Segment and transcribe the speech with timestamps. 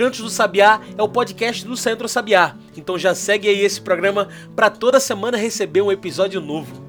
[0.00, 4.30] Cantos do Sabiá é o podcast do Centro Sabiá, então já segue aí esse programa
[4.56, 6.82] para toda semana receber um episódio novo.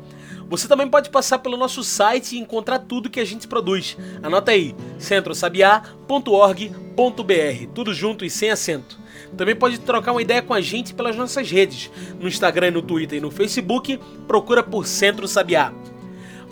[0.47, 3.97] Você também pode passar pelo nosso site e encontrar tudo que a gente produz.
[4.23, 8.97] Anota aí, centrosabiá.org.br, tudo junto e sem acento.
[9.35, 11.91] Também pode trocar uma ideia com a gente pelas nossas redes.
[12.17, 15.73] No Instagram, no Twitter e no Facebook, procura por Centro Sabiá.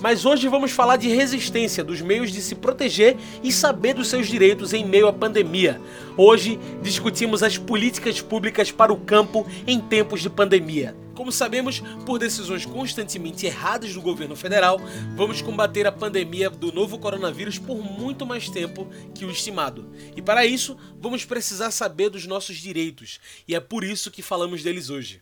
[0.02, 4.28] Mas hoje vamos falar de resistência, dos meios de se proteger e saber dos seus
[4.28, 5.82] direitos em meio à pandemia.
[6.16, 10.96] Hoje discutimos as políticas públicas para o campo em tempos de pandemia.
[11.14, 14.80] Como sabemos, por decisões constantemente erradas do governo federal,
[15.18, 19.90] vamos combater a pandemia do novo coronavírus por muito mais tempo que o estimado.
[20.16, 24.64] E para isso, vamos precisar saber dos nossos direitos, e é por isso que falamos
[24.64, 25.22] deles hoje.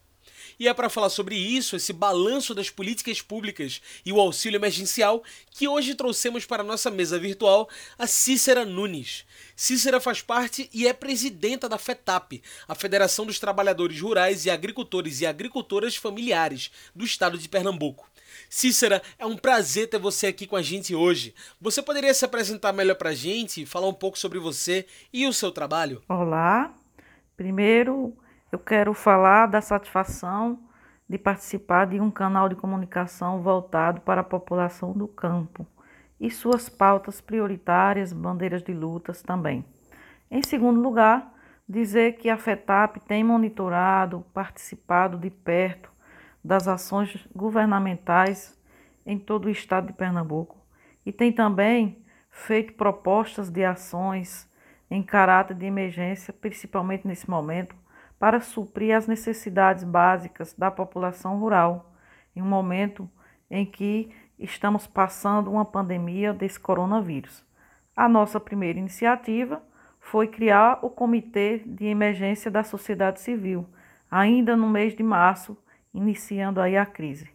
[0.59, 5.23] E é para falar sobre isso, esse balanço das políticas públicas e o auxílio emergencial,
[5.52, 9.23] que hoje trouxemos para a nossa mesa virtual a Cícera Nunes.
[9.55, 15.22] Cícera faz parte e é presidenta da FETAP, a Federação dos Trabalhadores Rurais e Agricultores
[15.22, 18.09] e Agricultoras Familiares do Estado de Pernambuco.
[18.49, 21.36] Cícera, é um prazer ter você aqui com a gente hoje.
[21.61, 25.33] Você poderia se apresentar melhor para a gente, falar um pouco sobre você e o
[25.33, 26.02] seu trabalho?
[26.09, 26.73] Olá,
[27.36, 28.17] primeiro
[28.52, 30.59] eu quero falar da satisfação
[31.09, 35.66] de participar de um canal de comunicação voltado para a população do campo
[36.20, 39.66] e suas pautas prioritárias, bandeiras de lutas também.
[40.30, 41.34] Em segundo lugar,
[41.67, 45.92] dizer que a FETAP tem monitorado, participado de perto
[46.44, 48.58] das ações governamentais
[49.05, 50.58] em todo o estado de Pernambuco
[51.05, 54.50] e tem também feito propostas de ações
[54.89, 57.76] em caráter de emergência, principalmente nesse momento,
[58.20, 61.94] para suprir as necessidades básicas da população rural,
[62.36, 63.10] em um momento
[63.50, 67.45] em que estamos passando uma pandemia desse coronavírus.
[67.95, 69.61] A nossa primeira iniciativa
[70.00, 73.67] foi criar o Comitê de Emergência da Sociedade Civil,
[74.10, 75.58] ainda no mês de março,
[75.94, 77.30] iniciando aí a crise.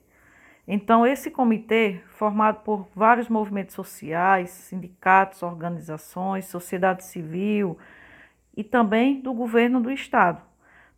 [0.67, 7.77] Então, esse comitê, formado por vários movimentos sociais, sindicatos, organizações, sociedade civil
[8.57, 10.41] e também do governo do estado,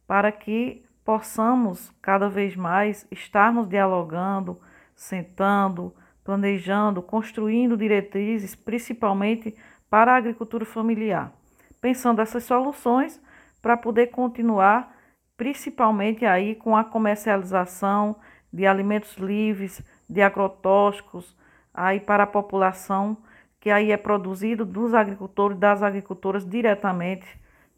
[0.07, 4.61] para que possamos cada vez mais estarmos dialogando,
[4.95, 9.55] sentando, planejando, construindo diretrizes, principalmente
[9.91, 11.33] para a agricultura familiar,
[11.81, 13.21] pensando essas soluções
[13.61, 14.97] para poder continuar,
[15.37, 18.17] principalmente aí com a comercialização
[18.53, 21.37] de alimentos livres, de agrotóxicos,
[21.73, 23.17] aí para a população
[23.61, 27.27] que aí é produzido dos agricultores e das agricultoras diretamente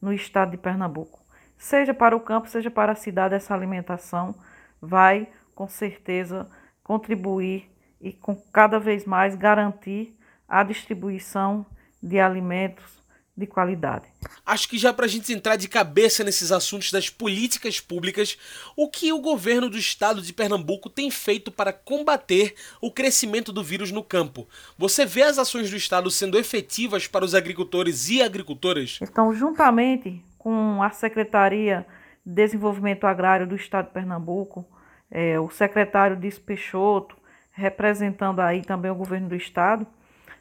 [0.03, 1.26] no estado de Pernambuco
[1.59, 4.35] seja para o campo, seja para a cidade, essa alimentação
[4.81, 6.49] vai com certeza
[6.83, 10.17] contribuir e com cada vez mais garantir
[10.49, 11.67] a distribuição
[12.03, 12.97] de alimentos
[13.37, 14.07] de qualidade.
[14.47, 18.39] Acho que já para a gente entrar de cabeça nesses assuntos das políticas públicas,
[18.75, 23.63] o que o governo do estado de Pernambuco tem feito para combater o crescimento do
[23.63, 24.49] vírus no campo?
[24.79, 28.99] Você vê as ações do estado sendo efetivas para os agricultores e agricultoras?
[29.03, 31.85] Então, juntamente com a Secretaria
[32.25, 34.65] de Desenvolvimento Agrário do Estado de Pernambuco,
[35.11, 37.17] é, o secretário Dias Peixoto,
[37.51, 39.85] representando aí também o governo do Estado,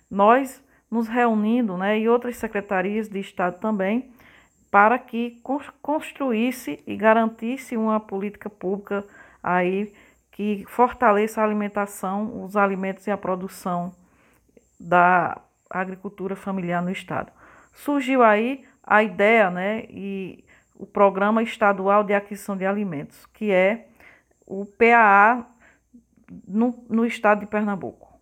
[0.07, 4.11] nós nos reunindo, né, e outras secretarias de Estado também,
[4.69, 5.41] para que
[5.81, 9.03] construísse e garantisse uma política pública
[9.41, 9.91] aí
[10.31, 13.91] que fortaleça a alimentação, os alimentos e a produção
[14.79, 17.31] da agricultura familiar no estado.
[17.73, 20.43] Surgiu aí a ideia né, e
[20.75, 23.87] o Programa Estadual de Aquisição de Alimentos, que é
[24.45, 25.45] o PAA
[26.47, 28.13] no, no estado de Pernambuco.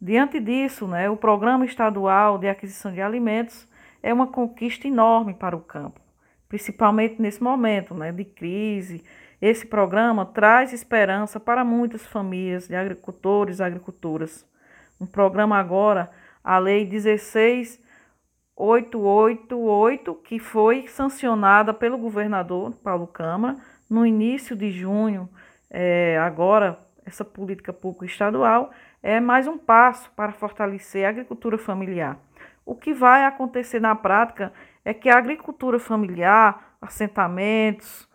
[0.00, 3.68] Diante disso, né, o Programa Estadual de Aquisição de Alimentos
[4.02, 6.00] é uma conquista enorme para o campo,
[6.48, 9.04] principalmente nesse momento né, de crise.
[9.42, 14.46] Esse programa traz esperança para muitas famílias de agricultores e agricultoras.
[15.00, 16.10] Um programa agora,
[16.42, 17.87] a Lei 16
[18.58, 23.56] 888, que foi sancionada pelo governador Paulo Câmara
[23.88, 25.28] no início de junho.
[25.70, 26.76] É, agora,
[27.06, 32.18] essa política pública estadual é mais um passo para fortalecer a agricultura familiar.
[32.66, 34.52] O que vai acontecer na prática
[34.84, 38.08] é que a agricultura familiar, assentamentos,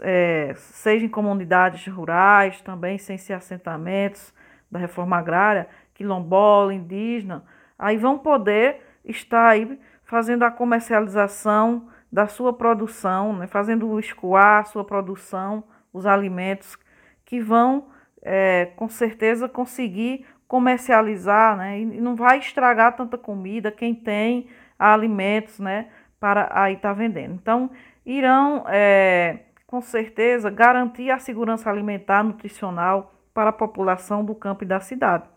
[0.00, 4.32] é, seja em comunidades rurais, também sem ser assentamentos
[4.70, 7.44] da reforma agrária, quilombola, indígena,
[7.78, 14.64] aí vão poder estar aí fazendo a comercialização da sua produção, né, fazendo escoar a
[14.64, 16.78] sua produção, os alimentos
[17.24, 17.88] que vão
[18.22, 24.48] é, com certeza conseguir comercializar, né, e não vai estragar tanta comida quem tem
[24.78, 25.88] alimentos, né,
[26.20, 27.34] para aí estar tá vendendo.
[27.34, 27.70] Então,
[28.04, 34.66] irão é, com certeza garantir a segurança alimentar nutricional para a população do campo e
[34.66, 35.28] da cidade,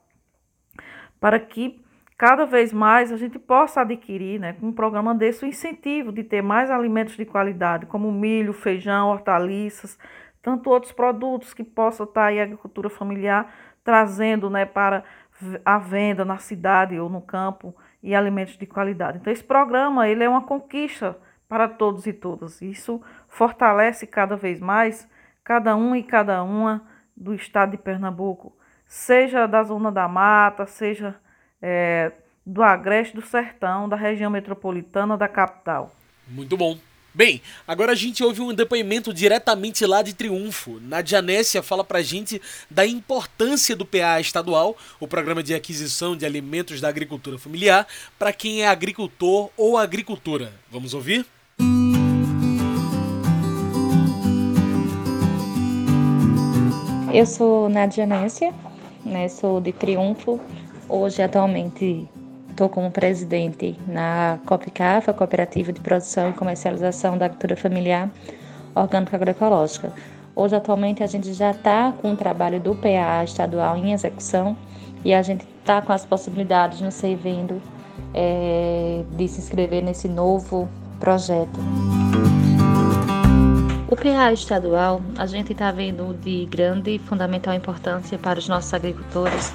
[1.20, 1.84] para que
[2.20, 6.22] cada vez mais a gente possa adquirir, né, com um programa desse, o incentivo de
[6.22, 9.98] ter mais alimentos de qualidade, como milho, feijão, hortaliças,
[10.42, 13.50] tanto outros produtos que possa estar aí a agricultura familiar
[13.86, 15.06] trazendo, né, para
[15.64, 17.74] a venda na cidade ou no campo
[18.04, 19.20] e alimentos de qualidade.
[19.20, 21.18] Então esse programa, ele é uma conquista
[21.48, 22.62] para todos e todas.
[22.62, 25.10] Isso fortalece cada vez mais
[25.42, 26.84] cada um e cada uma
[27.16, 31.16] do estado de Pernambuco, seja da zona da mata, seja
[31.62, 32.12] é,
[32.46, 35.96] do Agreste, do Sertão, da região metropolitana da capital.
[36.28, 36.78] Muito bom.
[37.14, 40.80] Bem, agora a gente ouve um depoimento diretamente lá de Triunfo.
[40.80, 42.40] Nadia Nécia fala pra gente
[42.70, 48.32] da importância do PA estadual, o programa de aquisição de alimentos da agricultura familiar, para
[48.32, 50.54] quem é agricultor ou agricultora.
[50.72, 51.26] Vamos ouvir?
[57.12, 58.54] Eu sou Nadia Nécia,
[59.04, 60.40] né, sou de Triunfo,
[60.92, 62.10] Hoje, atualmente,
[62.50, 68.10] estou como presidente na COPCAFA, Cooperativa de Produção e Comercialização da Agricultura Familiar
[68.74, 69.94] Orgânica Agroecológica.
[70.36, 74.58] Hoje, atualmente, a gente já está com o trabalho do PA estadual em execução
[75.06, 77.62] e a gente está com as possibilidades, não sei, vendo,
[78.12, 80.68] é, de se inscrever nesse novo
[81.00, 81.60] projeto.
[83.92, 88.72] O PA estadual, a gente está vendo de grande e fundamental importância para os nossos
[88.72, 89.52] agricultores,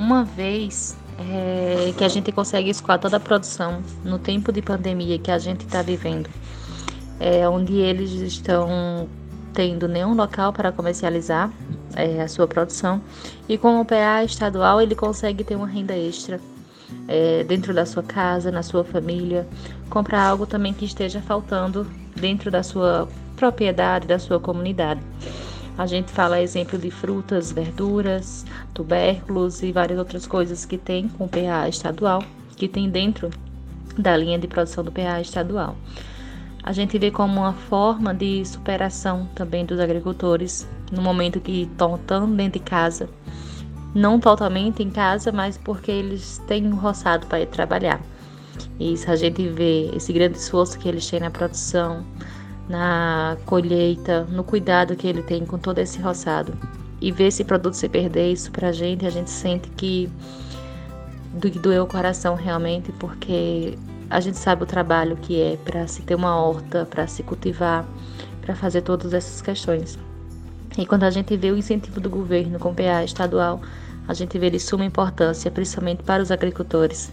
[0.00, 5.18] uma vez é, que a gente consegue escoar toda a produção no tempo de pandemia
[5.18, 6.30] que a gente está vivendo,
[7.20, 9.06] é, onde eles estão
[9.52, 11.52] tendo nenhum local para comercializar
[11.94, 13.02] é, a sua produção.
[13.46, 16.40] E com o PA estadual ele consegue ter uma renda extra
[17.06, 19.46] é, dentro da sua casa, na sua família,
[19.90, 21.86] comprar algo também que esteja faltando
[22.16, 23.06] dentro da sua
[23.36, 25.02] propriedade da sua comunidade.
[25.80, 28.44] A gente fala exemplo de frutas, verduras,
[28.74, 32.22] tubérculos e várias outras coisas que tem com PA estadual,
[32.54, 33.30] que tem dentro
[33.96, 35.74] da linha de produção do PA estadual.
[36.62, 41.98] A gente vê como uma forma de superação também dos agricultores no momento que estão
[42.36, 43.08] dentro de casa,
[43.94, 48.02] não totalmente em casa, mas porque eles têm um roçado para ir trabalhar.
[48.78, 52.04] E isso a gente vê esse grande esforço que eles têm na produção,
[52.70, 56.54] na colheita, no cuidado que ele tem com todo esse roçado.
[57.00, 60.08] E ver esse produto se perder, isso pra gente, a gente sente que
[61.60, 63.76] doeu o coração realmente, porque
[64.08, 67.84] a gente sabe o trabalho que é para se ter uma horta, para se cultivar,
[68.40, 69.98] para fazer todas essas questões.
[70.78, 73.60] E quando a gente vê o incentivo do governo com PA estadual,
[74.06, 77.10] a gente vê de suma importância, principalmente para os agricultores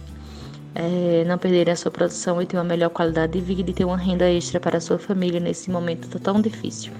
[0.78, 3.84] é, não perderem a sua produção e ter uma melhor qualidade de vida e ter
[3.84, 6.92] uma renda extra para a sua família nesse momento tão difícil.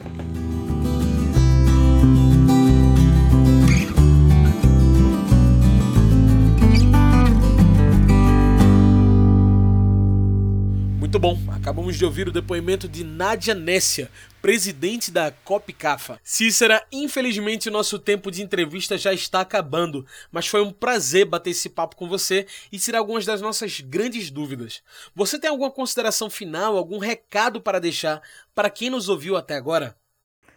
[10.98, 11.38] Muito bom.
[11.68, 14.08] Acabamos de ouvir o depoimento de Nádia Nessia,
[14.40, 16.18] presidente da COPCAFA.
[16.24, 21.68] Cícera, infelizmente nosso tempo de entrevista já está acabando, mas foi um prazer bater esse
[21.68, 24.82] papo com você e tirar algumas das nossas grandes dúvidas.
[25.14, 28.22] Você tem alguma consideração final, algum recado para deixar
[28.54, 29.94] para quem nos ouviu até agora?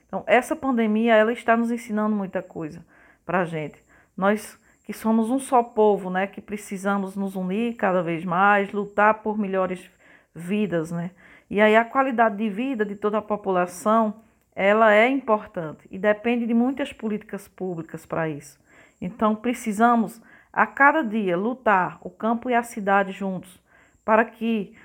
[0.08, 2.86] Então, essa pandemia ela está nos ensinando muita coisa
[3.25, 3.84] para a gente.
[4.15, 9.22] Nós que somos um só povo, né, que precisamos nos unir cada vez mais, lutar
[9.22, 9.91] por melhores
[10.33, 11.11] vidas, né?
[11.50, 14.21] E aí a qualidade de vida de toda a população,
[14.55, 18.59] ela é importante e depende de muitas políticas públicas para isso.
[19.01, 20.21] Então precisamos
[20.51, 23.61] a cada dia lutar o campo e a cidade juntos
[24.03, 24.75] para que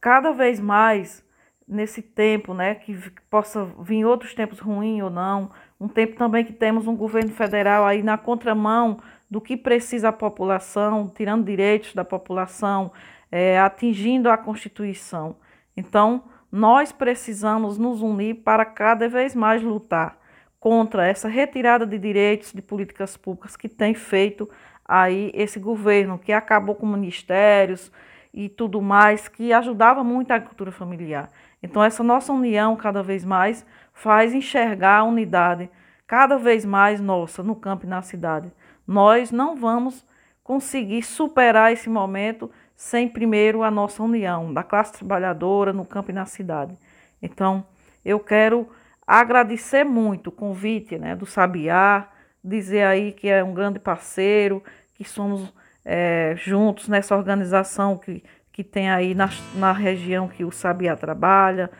[0.00, 1.24] cada vez mais
[1.66, 2.98] nesse tempo, né, que
[3.30, 7.86] possa vir outros tempos ruins ou não, um tempo também que temos um governo federal
[7.86, 12.90] aí na contramão do que precisa a população, tirando direitos da população,
[13.30, 15.36] é, atingindo a Constituição.
[15.76, 20.18] Então, nós precisamos nos unir para cada vez mais lutar
[20.58, 24.48] contra essa retirada de direitos de políticas públicas que tem feito
[24.84, 27.90] aí esse governo, que acabou com ministérios
[28.34, 31.30] e tudo mais, que ajudava muito a agricultura familiar.
[31.62, 35.70] Então, essa nossa união, cada vez mais, faz enxergar a unidade
[36.06, 38.50] cada vez mais nossa no campo e na cidade.
[38.84, 40.04] Nós não vamos
[40.42, 46.14] conseguir superar esse momento sem primeiro a nossa união da classe trabalhadora no campo e
[46.14, 46.74] na cidade.
[47.20, 47.62] Então,
[48.02, 48.66] eu quero
[49.06, 52.08] agradecer muito o convite né, do Sabiá,
[52.42, 55.52] dizer aí que é um grande parceiro, que somos
[55.84, 61.70] é, juntos nessa organização que, que tem aí na, na região que o Sabiá trabalha.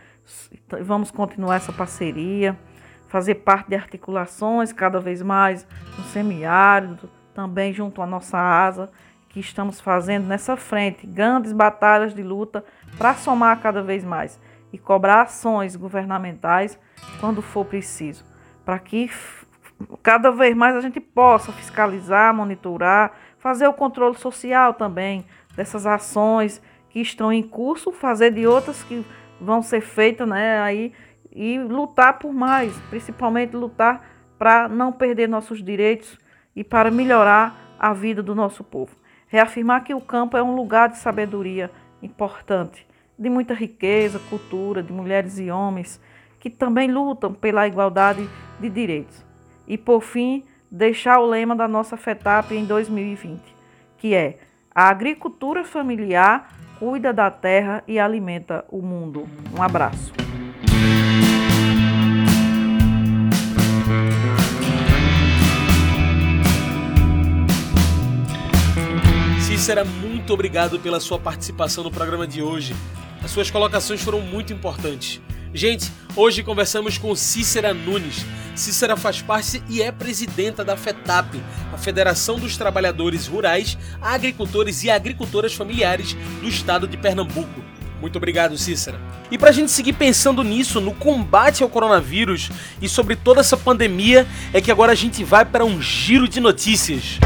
[0.83, 2.55] Vamos continuar essa parceria,
[3.09, 5.67] fazer parte de articulações cada vez mais
[5.97, 8.91] no semiárido, também junto à nossa asa,
[9.31, 12.65] que estamos fazendo nessa frente, grandes batalhas de luta
[12.99, 14.39] para somar cada vez mais
[14.73, 16.79] e cobrar ações governamentais
[17.21, 18.25] quando for preciso,
[18.65, 19.09] para que
[20.03, 25.25] cada vez mais a gente possa fiscalizar, monitorar, fazer o controle social também
[25.57, 26.61] dessas ações
[26.91, 29.07] que estão em curso, fazer de outras que
[29.41, 30.93] vão ser feitas, né, aí
[31.33, 34.05] e lutar por mais, principalmente lutar
[34.37, 36.19] para não perder nossos direitos
[36.57, 39.01] e para melhorar a vida do nosso povo.
[39.31, 41.71] Reafirmar que o campo é um lugar de sabedoria
[42.03, 42.85] importante,
[43.17, 46.01] de muita riqueza, cultura, de mulheres e homens
[46.41, 49.25] que também lutam pela igualdade de direitos.
[49.69, 53.41] E por fim, deixar o lema da nossa FETAP em 2020,
[53.99, 54.39] que é:
[54.75, 59.29] a agricultura familiar cuida da terra e alimenta o mundo.
[59.57, 60.13] Um abraço.
[69.61, 72.75] Cícera, muito obrigado pela sua participação no programa de hoje.
[73.23, 75.21] As suas colocações foram muito importantes.
[75.53, 78.25] Gente, hoje conversamos com Cícera Nunes.
[78.57, 81.39] Cícera faz parte e é presidenta da FETAP,
[81.75, 87.63] a Federação dos Trabalhadores Rurais, Agricultores e Agricultoras Familiares do Estado de Pernambuco.
[88.01, 88.99] Muito obrigado, Cícera.
[89.31, 92.51] E para a gente seguir pensando nisso, no combate ao coronavírus
[92.81, 96.41] e sobre toda essa pandemia, é que agora a gente vai para um giro de
[96.41, 97.19] notícias.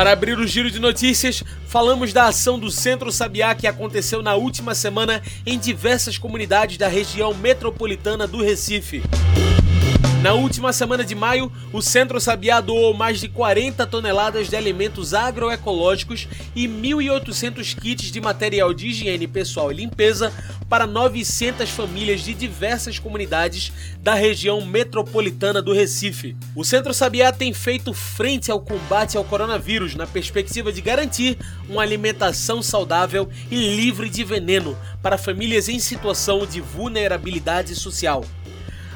[0.00, 4.34] Para abrir o giro de notícias, falamos da ação do Centro Sabiá que aconteceu na
[4.34, 9.02] última semana em diversas comunidades da região metropolitana do Recife.
[10.22, 15.14] Na última semana de maio, o Centro Sabiá doou mais de 40 toneladas de alimentos
[15.14, 20.30] agroecológicos e 1.800 kits de material de higiene pessoal e limpeza
[20.68, 26.36] para 900 famílias de diversas comunidades da região metropolitana do Recife.
[26.54, 31.80] O Centro Sabiá tem feito frente ao combate ao coronavírus na perspectiva de garantir uma
[31.80, 38.22] alimentação saudável e livre de veneno para famílias em situação de vulnerabilidade social.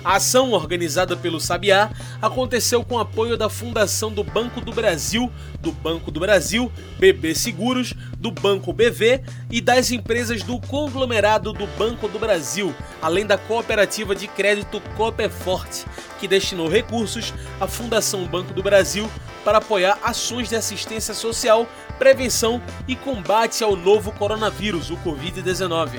[0.04, 5.72] A ação, organizada pelo Sabiá, aconteceu com apoio da Fundação do Banco do Brasil, do
[5.72, 12.06] Banco do Brasil, BB Seguros, do Banco BV e das empresas do conglomerado do Banco
[12.06, 15.86] do Brasil, além da cooperativa de crédito Copeforte,
[16.20, 19.10] que destinou recursos à Fundação Banco do Brasil
[19.42, 21.66] para apoiar ações de assistência social,
[21.98, 25.98] prevenção e combate ao novo coronavírus, o Covid-19.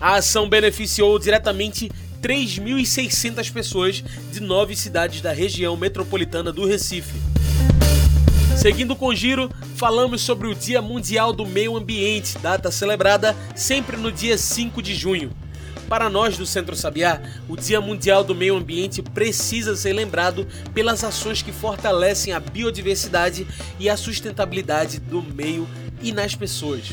[0.00, 1.88] A ação beneficiou diretamente
[2.22, 7.18] 3.600 pessoas de nove cidades da região metropolitana do Recife.
[8.56, 13.96] Seguindo com o giro, falamos sobre o Dia Mundial do Meio Ambiente, data celebrada sempre
[13.96, 15.32] no dia 5 de junho.
[15.88, 21.02] Para nós do Centro Sabiá, o Dia Mundial do Meio Ambiente precisa ser lembrado pelas
[21.02, 23.46] ações que fortalecem a biodiversidade
[23.80, 25.68] e a sustentabilidade do meio
[26.00, 26.92] e nas pessoas.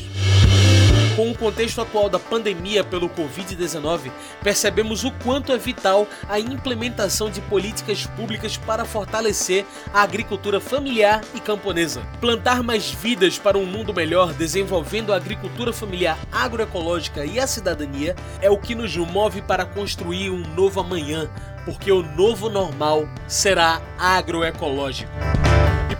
[1.20, 4.10] Com o contexto atual da pandemia pelo Covid-19,
[4.42, 11.20] percebemos o quanto é vital a implementação de políticas públicas para fortalecer a agricultura familiar
[11.34, 12.00] e camponesa.
[12.22, 18.16] Plantar mais vidas para um mundo melhor, desenvolvendo a agricultura familiar agroecológica e a cidadania,
[18.40, 21.28] é o que nos move para construir um novo amanhã,
[21.66, 25.39] porque o novo normal será agroecológico.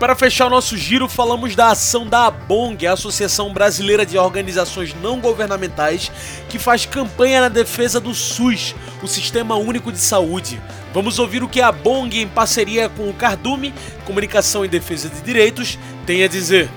[0.01, 4.95] Para fechar o nosso giro, falamos da ação da ABONG, a Associação Brasileira de Organizações
[4.99, 6.11] Não Governamentais,
[6.49, 10.59] que faz campanha na defesa do SUS, o Sistema Único de Saúde.
[10.91, 15.21] Vamos ouvir o que a ABONG, em parceria com o Cardume, Comunicação e Defesa de
[15.21, 16.67] Direitos, tem a dizer.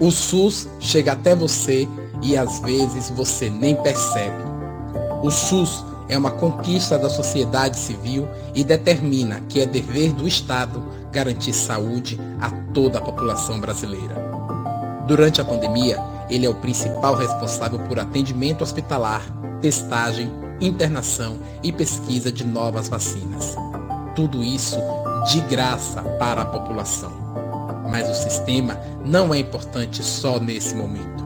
[0.00, 1.86] O SUS chega até você
[2.22, 4.44] e às vezes você nem percebe.
[5.22, 10.84] O SUS é uma conquista da sociedade civil e determina que é dever do Estado
[11.10, 14.14] garantir saúde a toda a população brasileira.
[15.06, 19.22] Durante a pandemia, ele é o principal responsável por atendimento hospitalar,
[19.62, 23.56] testagem, internação e pesquisa de novas vacinas.
[24.14, 24.76] Tudo isso
[25.30, 27.12] de graça para a população.
[27.90, 31.21] Mas o sistema não é importante só nesse momento.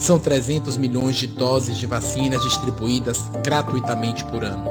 [0.00, 4.64] São 300 milhões de doses de vacinas distribuídas gratuitamente por ano.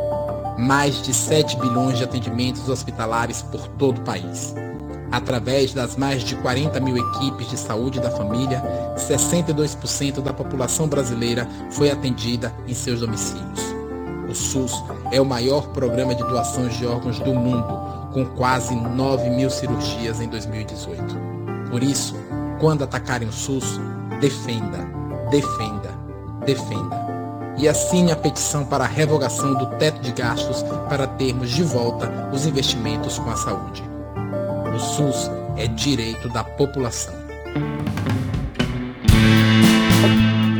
[0.57, 4.55] Mais de 7 bilhões de atendimentos hospitalares por todo o país.
[5.11, 8.59] Através das mais de 40 mil equipes de saúde da família,
[8.97, 13.59] 62% da população brasileira foi atendida em seus domicílios.
[14.27, 14.73] O SUS
[15.11, 20.19] é o maior programa de doações de órgãos do mundo, com quase 9 mil cirurgias
[20.21, 21.15] em 2018.
[21.69, 22.15] Por isso,
[22.59, 23.79] quando atacarem o SUS,
[24.19, 24.98] defenda,
[25.29, 25.89] defenda,
[26.45, 27.09] defenda.
[27.57, 32.29] E assine a petição para a revogação do teto de gastos para termos de volta
[32.33, 33.83] os investimentos com a saúde.
[34.73, 37.13] O SUS é direito da população.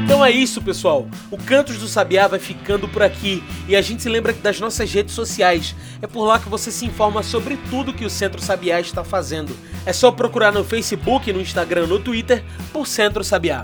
[0.03, 1.07] Então é isso, pessoal.
[1.31, 4.91] O Cantos do Sabiá vai ficando por aqui e a gente se lembra das nossas
[4.91, 5.73] redes sociais.
[6.01, 9.55] É por lá que você se informa sobre tudo que o Centro Sabiá está fazendo.
[9.85, 13.63] É só procurar no Facebook, no Instagram, no Twitter por Centro Sabiá.